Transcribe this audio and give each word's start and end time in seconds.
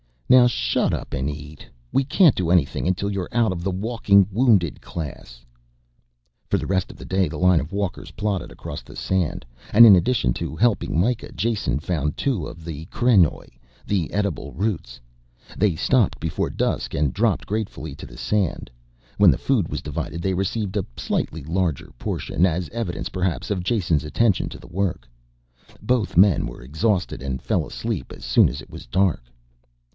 Now 0.27 0.47
shut 0.47 0.93
up 0.93 1.13
and 1.13 1.29
eat. 1.29 1.67
We 1.91 2.03
can't 2.05 2.33
do 2.33 2.49
anything 2.49 2.87
until 2.87 3.11
you 3.11 3.21
are 3.21 3.35
out 3.35 3.51
of 3.51 3.63
the 3.63 3.69
walking 3.69 4.25
wounded 4.31 4.81
class." 4.81 5.45
For 6.47 6.57
the 6.57 6.65
rest 6.65 6.89
of 6.89 6.97
the 6.97 7.05
day 7.05 7.27
the 7.27 7.37
line 7.37 7.59
of 7.59 7.73
walkers 7.73 8.11
plodded 8.11 8.49
across 8.51 8.81
the 8.81 8.95
sand 8.95 9.45
and 9.73 9.85
in 9.85 9.95
addition 9.95 10.33
to 10.35 10.55
helping 10.55 10.97
Mikah, 10.99 11.33
Jason 11.35 11.79
found 11.79 12.17
two 12.17 12.47
of 12.47 12.63
the 12.63 12.85
krenoj, 12.87 13.59
the 13.85 14.11
edible 14.13 14.53
roots. 14.53 14.99
They 15.55 15.75
stopped 15.75 16.19
before 16.19 16.49
dusk 16.49 16.93
and 16.95 17.13
dropped 17.13 17.45
gratefully 17.45 17.93
to 17.95 18.05
the 18.05 18.17
sand. 18.17 18.71
When 19.17 19.29
the 19.31 19.37
food 19.37 19.67
was 19.67 19.83
divided 19.83 20.21
they 20.21 20.33
received 20.33 20.77
a 20.77 20.85
slightly 20.97 21.43
larger 21.43 21.91
portion, 21.99 22.45
as 22.45 22.69
evidence 22.69 23.09
perhaps 23.09 23.51
of 23.51 23.63
Jason's 23.65 24.05
attention 24.05 24.47
to 24.49 24.57
the 24.57 24.67
work. 24.69 25.07
Both 25.83 26.17
men 26.17 26.47
were 26.47 26.63
exhausted 26.63 27.21
and 27.21 27.41
fell 27.41 27.67
asleep 27.67 28.11
as 28.13 28.23
soon 28.23 28.47
as 28.49 28.61
it 28.61 28.69
was 28.71 28.87
dark. 28.87 29.25